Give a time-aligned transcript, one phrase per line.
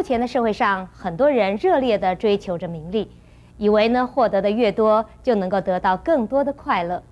[0.00, 3.10] 目前的社会上，很多人热烈地追求着名利，
[3.58, 7.02] 以为呢获得的越多，就能够得到更多的快乐。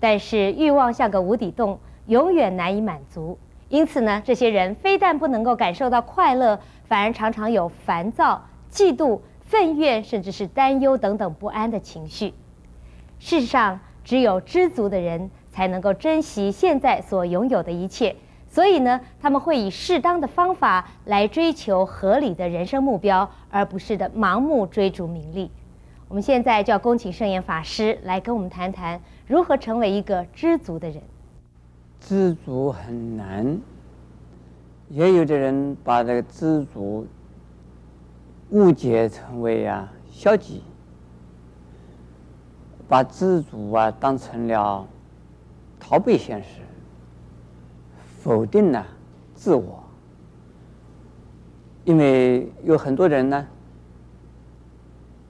[0.00, 3.38] 但是欲望像个无底洞，永远难以满足。
[3.68, 12.32] 因此呢，这些人非但不能够感受到快乐，反而常常有烦躁、嫉妒、愤怨，甚至是担忧等等不安的情绪。
[13.18, 18.16] 事实上，只有知足的人才能够珍惜现在所拥有的一切。
[18.52, 25.50] 所以呢，他们会以适当的方法来追求合理的人生目标，而不是的盲目追逐名利。
[26.06, 31.02] 我们现在就要恭请圣严法师来跟我们谈谈如何成为一个知足的人。
[31.98, 33.58] 知足很难，
[34.90, 37.06] 也有的人把这个知足
[38.50, 40.62] 误解成为啊消极，
[42.86, 44.86] 把知足啊当成了
[45.80, 46.60] 逃避现实。
[48.22, 48.86] 否定了
[49.34, 49.82] 自我，
[51.84, 53.44] 因为有很多人呢，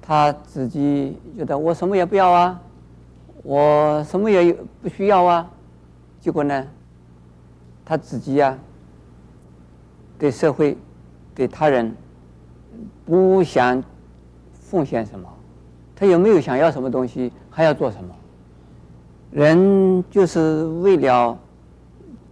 [0.00, 2.62] 他自己觉得我什么也不要啊，
[3.42, 5.50] 我什么也不需要啊，
[6.20, 6.64] 结果呢，
[7.84, 8.56] 他自己呀，
[10.16, 10.78] 对社会、
[11.34, 11.92] 对他人
[13.04, 13.82] 不想
[14.52, 15.28] 奉献什么，
[15.96, 18.14] 他有没有想要什么东西，还要做什么？
[19.32, 21.36] 人就是为了。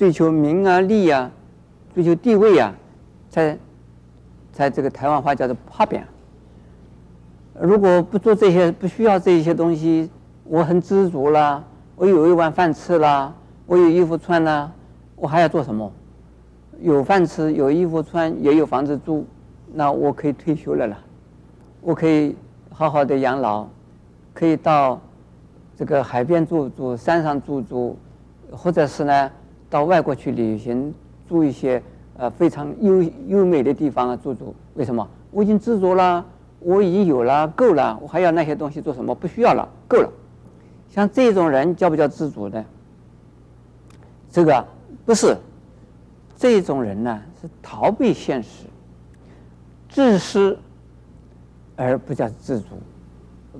[0.00, 1.30] 追求名啊利啊，
[1.94, 2.74] 追求地位啊，
[3.28, 3.58] 在
[4.50, 6.00] 在这个台湾话叫做打拼。
[7.60, 10.10] 如果不做这些，不需要这些东西，
[10.44, 11.62] 我很知足了，
[11.96, 13.34] 我有一碗饭吃了，
[13.66, 14.72] 我有衣服穿了，
[15.16, 15.92] 我还要做什么？
[16.80, 19.26] 有饭吃，有衣服穿，也有房子住，
[19.70, 20.96] 那我可以退休了啦，
[21.82, 22.34] 我可以
[22.70, 23.66] 好好的养老，
[24.32, 24.98] 可以到
[25.76, 27.98] 这个海边住住，山上住住，
[28.50, 29.30] 或者是呢？
[29.70, 30.92] 到外国去旅行，
[31.28, 31.80] 住一些
[32.18, 34.54] 呃非常优优美的地方啊，住住。
[34.74, 35.08] 为什么？
[35.30, 36.26] 我已经知足了，
[36.58, 39.14] 我已经有了，够了，我还要那些东西做什么？
[39.14, 40.10] 不需要了，够了。
[40.90, 42.64] 像这种人叫不叫知足呢？
[44.28, 44.66] 这个
[45.06, 45.36] 不是，
[46.36, 48.64] 这种人呢是逃避现实，
[49.88, 50.58] 自私，
[51.76, 52.76] 而不叫知足，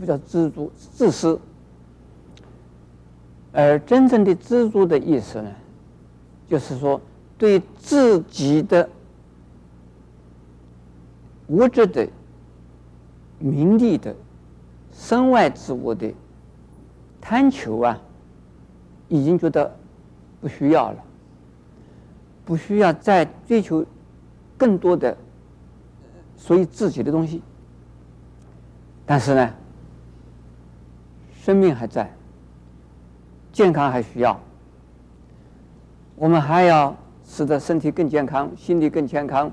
[0.00, 1.38] 不叫知足，自私。
[3.52, 5.50] 而真正的知足的意思呢？
[6.48, 7.00] 就是说，
[7.36, 8.88] 对自己的
[11.48, 12.08] 物质的、
[13.38, 14.14] 名利的、
[14.92, 16.12] 身外之物的
[17.20, 18.00] 贪求啊，
[19.08, 19.76] 已经觉得
[20.40, 21.04] 不需要了，
[22.46, 23.84] 不需要再追求
[24.56, 25.14] 更多的
[26.38, 27.42] 属于自己的东西。
[29.04, 29.54] 但是呢，
[31.34, 32.10] 生命还在，
[33.52, 34.40] 健康还需要。
[36.18, 39.50] 我们还要使得身体更健康，心理更健康，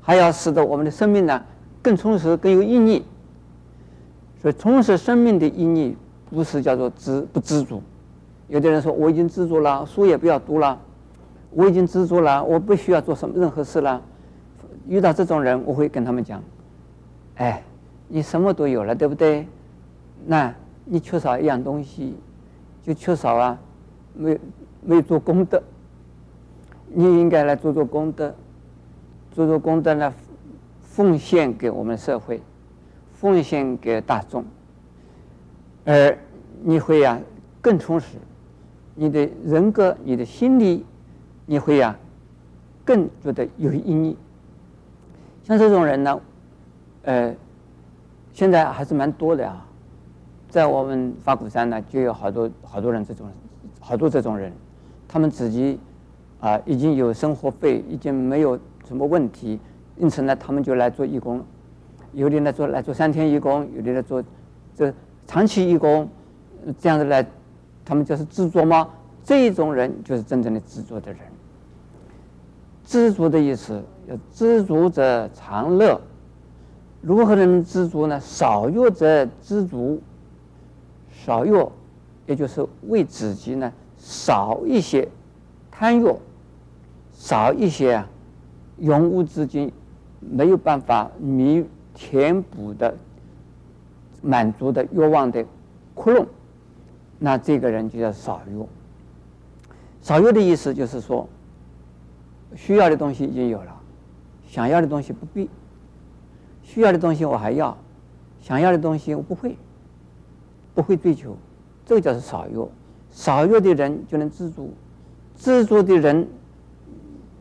[0.00, 1.42] 还要使得我们的生命呢
[1.82, 3.02] 更充实、更有意义。
[4.40, 5.96] 所以，充实生命的意义
[6.30, 7.82] 不是叫做知不知足。
[8.48, 10.78] 有的人说我已经知足了，书也不要读了，
[11.50, 14.02] 我已经知足了，我不需要做什么任何事了。
[14.86, 16.42] 遇到这种人，我会跟他们讲：
[17.36, 17.62] 哎，
[18.06, 19.46] 你什么都有了，对不对？
[20.26, 20.54] 那
[20.84, 22.14] 你缺少一样东西，
[22.82, 23.58] 就缺少啊，
[24.14, 24.38] 没
[24.86, 24.94] 有。
[24.94, 25.62] 没做功德，
[26.88, 28.34] 你应该来做做功德，
[29.32, 30.12] 做做功德呢，
[30.82, 32.42] 奉献给我们社会，
[33.14, 34.44] 奉献给大众，
[35.86, 36.16] 而
[36.62, 37.18] 你会呀、
[37.62, 38.18] 更充实，
[38.94, 40.84] 你的人格、你的心理，
[41.46, 41.96] 你会呀、
[42.84, 44.16] 更觉得有意义。
[45.44, 46.20] 像这种人呢，
[47.04, 47.34] 呃，
[48.34, 49.66] 现在还是蛮多的啊，
[50.50, 53.26] 在我们法鼓山呢，就有好多好多人这种，
[53.80, 54.52] 好多这种人。
[55.14, 55.78] 他们自己
[56.40, 59.60] 啊，已经有生活费，已经没有什么问题，
[59.96, 61.40] 因此呢，他们就来做义工。
[62.14, 64.20] 有的来做来做三天义工，有的来做
[64.74, 64.92] 这
[65.24, 66.08] 长期义工，
[66.80, 67.24] 这样子来，
[67.84, 68.90] 他们就是知足吗？
[69.22, 71.20] 这种人就是真正的知足的人。
[72.82, 76.00] 知足的意思，要知足者常乐。
[77.02, 78.18] 如何能知足呢？
[78.18, 80.02] 少欲则知足。
[81.08, 81.54] 少欲，
[82.26, 83.72] 也就是为自己呢。
[84.04, 85.08] 少一些
[85.70, 86.14] 贪欲，
[87.14, 88.06] 少一些啊，
[88.76, 89.72] 永无止境
[90.20, 91.64] 没有办法弥
[91.94, 92.94] 填补的
[94.20, 95.42] 满足的欲望的
[95.94, 96.26] 窟窿，
[97.18, 98.62] 那这个人就叫少欲。
[100.02, 101.26] 少欲的意思就是说，
[102.54, 103.80] 需要的东西已经有了，
[104.46, 105.48] 想要的东西不必，
[106.62, 107.74] 需要的东西我还要，
[108.42, 109.56] 想要的东西我不会，
[110.74, 111.34] 不会追求，
[111.86, 112.68] 这个叫做少欲。
[113.14, 114.74] 少欲的人就能知足，
[115.36, 116.26] 知足的人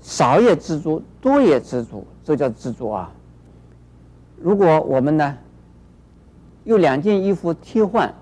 [0.00, 3.12] 少也知足，多也知足，这叫知足啊。
[4.40, 5.36] 如果我们呢
[6.62, 8.14] 有两件衣服替换，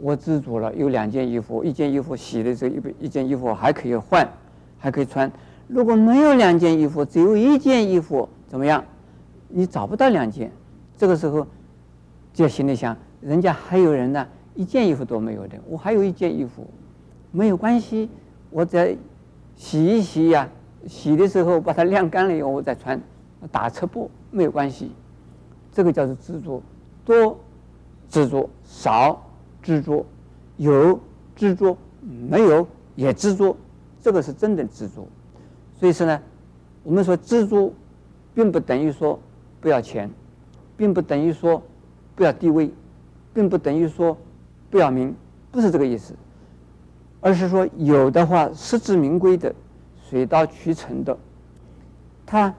[0.00, 0.74] 我知足了。
[0.74, 4.26] 有两件衣服，一件衣服洗的时候，一一件衣服还可以换，
[4.78, 5.30] 还可以穿。
[5.68, 8.82] 如果没有两件衣服，只有一件衣服，怎么样？
[9.48, 10.50] 你找不到两件，
[10.96, 11.46] 这个时候
[12.32, 16.66] 就心里想，人家还有人呢，一件衣服都没有的，我还有一件衣服，
[17.30, 18.08] 没有关系，
[18.50, 18.96] 我再
[19.56, 20.48] 洗一洗呀、
[20.86, 23.00] 洗的时候把它晾干了以后我再穿，
[23.50, 24.90] 打侧布没有关系。
[25.72, 26.62] 这个叫做知足，
[27.04, 27.38] 多
[28.10, 29.24] 知足，少
[29.62, 30.04] 知足，
[30.58, 31.00] 有
[31.34, 33.56] 知足，没有也知足，
[34.02, 35.08] 这个是真的知足。
[35.78, 36.20] 所以说呢，
[36.82, 37.72] 我们说知足，
[38.34, 39.18] 并不等于说
[39.62, 40.10] 不要钱，
[40.76, 41.62] 并不等于说
[42.14, 42.70] 不要地位，
[43.32, 44.14] 并不等于说
[44.72, 45.14] 不要名，
[45.52, 46.14] 不是这个意思，
[47.20, 49.54] 而是说有的话实至名归的，
[50.02, 51.16] 水到渠成的，
[52.26, 52.52] 它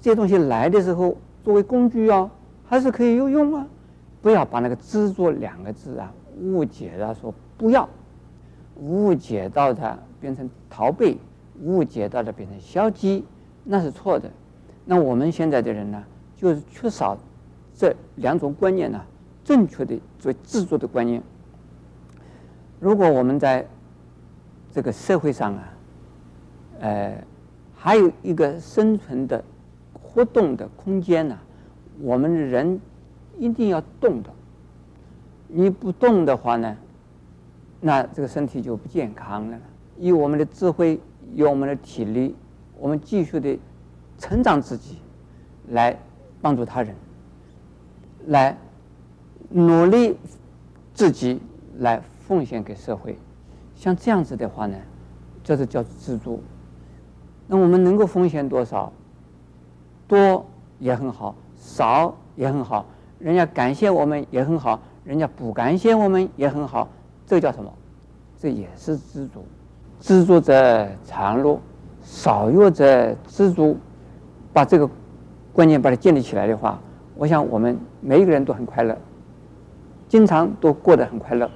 [0.00, 2.28] 这些东西来的时候作为工具啊。
[2.64, 3.66] 还是可以有用啊！
[4.22, 6.10] 不要把那个“制作”两个字啊
[6.40, 7.86] 误解了，说不要，
[8.80, 11.18] 误解到它变成逃避，
[11.60, 13.26] 误解到它变成消极，
[13.62, 14.30] 那是错的。
[14.86, 16.02] 那我们现在的人呢，
[16.34, 17.14] 就是缺少
[17.76, 18.98] 这两种观念呢，
[19.44, 21.22] 正确的作为知足的观念。
[22.82, 23.64] 如果我们在
[24.72, 25.72] 这个社会上啊，
[26.80, 27.24] 呃，
[27.76, 29.44] 还有一个生存的、
[29.92, 31.38] 活动的空间呢。
[32.00, 32.80] 我们人
[33.38, 34.30] 一定要动的，
[35.46, 36.76] 你不动的话呢，
[37.80, 39.56] 那这个身体就不健康了。
[39.96, 40.98] 以我们的智慧，
[41.36, 42.34] 以我们的体力，
[42.80, 43.56] 我们继续的
[44.18, 44.98] 成长自己，
[45.68, 45.96] 来
[46.40, 46.92] 帮助他人，
[48.26, 48.58] 来
[49.50, 50.16] 努力
[50.92, 51.40] 自己，
[51.78, 52.02] 来
[52.32, 53.18] 奉献给社会。
[53.74, 54.74] 像这样子的话呢，
[55.44, 56.42] 这是叫知足。
[57.46, 58.90] 那我们能够奉献多少，
[60.08, 60.46] 多
[60.78, 61.34] 也很好。
[61.54, 62.86] 少也很好，
[63.18, 66.88] 人家感谢我们也很好，人家不感谢我们也很好，
[67.26, 67.70] 这叫什么？
[68.38, 69.44] 这也是知足。
[70.00, 71.60] 知足者常乐，
[72.02, 73.76] 少欲者知足。
[74.52, 74.88] 把这个
[75.52, 76.80] 观念把它建立起来的话，
[77.14, 78.96] 我想我们每一个人都很快乐，
[80.08, 81.50] 经常都过得很快乐。